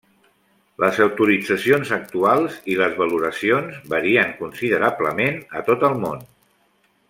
Les 0.83 0.95
autoritzacions 1.03 1.91
actuals 1.97 2.57
i 2.75 2.79
les 2.81 2.97
valoracions 3.03 3.77
varien 3.95 4.35
considerablement 4.41 5.39
a 5.61 5.63
tot 5.71 5.89
el 5.93 6.03
món. 6.07 6.29